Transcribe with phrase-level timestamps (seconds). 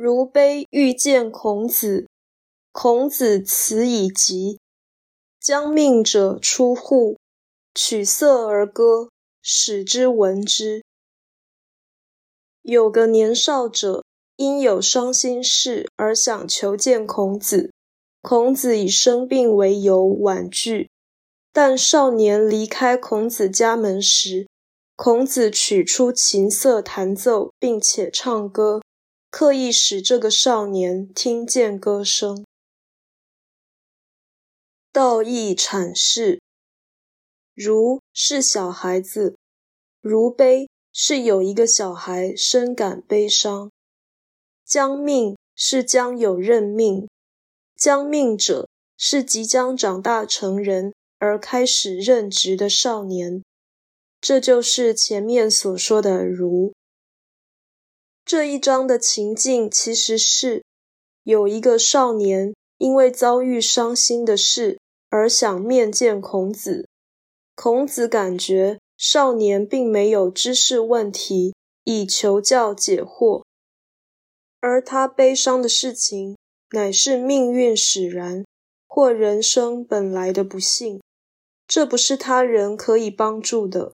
[0.00, 2.06] 如悲欲见孔子，
[2.70, 4.60] 孔子辞以疾。
[5.40, 7.16] 将命者出户，
[7.74, 9.08] 取瑟而歌，
[9.42, 10.84] 使之闻之。
[12.62, 14.04] 有个年少者，
[14.36, 17.72] 因有伤心事而想求见孔子。
[18.22, 20.88] 孔子以生病为由婉拒，
[21.52, 24.46] 但少年离开孔子家门时，
[24.94, 28.80] 孔子取出琴瑟弹奏，并且唱歌，
[29.30, 32.44] 刻意使这个少年听见歌声。
[34.90, 36.40] 道义阐释：
[37.54, 39.36] 如是小孩子，
[40.00, 43.70] 如悲是有一个小孩深感悲伤。
[44.64, 47.08] 将命是将有任命。
[47.76, 53.44] 将命者是即将长大成人而开始任职的少年，
[54.20, 56.72] 这就是前面所说的“如”。
[58.28, 60.62] 这一章的情境其实是
[61.22, 66.86] 有一个少年因为遭遇伤心的事而想面见孔子，
[67.54, 73.44] 孔子感觉少年并没有知识问题，以求教解惑，
[74.60, 76.36] 而他悲伤的事情。
[76.72, 78.44] 乃是命运使然，
[78.86, 81.00] 或人生本来的不幸，
[81.66, 83.94] 这不是他人可以帮助的，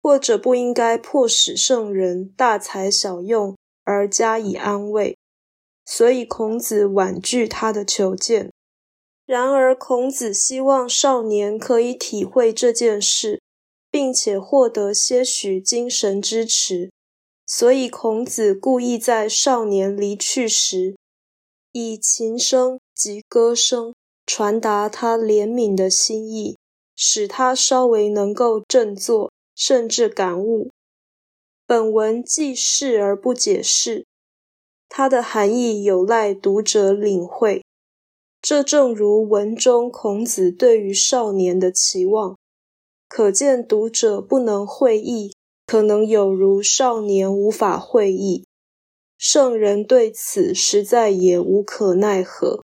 [0.00, 5.16] 或者不应该迫使圣人大材小用而加以安慰。
[5.84, 8.50] 所以孔子婉拒他的求见。
[9.26, 13.40] 然而孔子希望少年可以体会这件事，
[13.90, 16.90] 并且获得些许精神支持，
[17.46, 20.96] 所以孔子故意在少年离去时。
[21.72, 23.94] 以琴声及歌声
[24.26, 26.58] 传达他怜悯的心意，
[26.94, 30.70] 使他稍微能够振作，甚至感悟。
[31.66, 34.06] 本文记事而不解释，
[34.88, 37.64] 它的含义有赖读者领会。
[38.40, 42.36] 这正如文中孔子对于少年的期望，
[43.08, 45.32] 可见读者不能会意，
[45.64, 48.44] 可能有如少年无法会意。
[49.16, 52.64] 圣人对此实在也无可奈何。